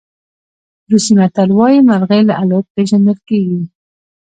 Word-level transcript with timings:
روسي 0.91 1.13
متل 1.19 1.49
وایي 1.57 1.79
مرغۍ 1.89 2.21
له 2.29 2.33
الوت 2.41 2.65
پېژندل 2.75 3.19
کېږي. 3.27 3.61